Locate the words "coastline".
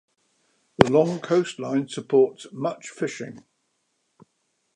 1.19-1.87